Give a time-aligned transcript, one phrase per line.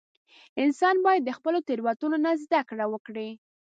[0.63, 3.29] •انسان باید د خپلو تېروتنو نه زده کړه وکړي.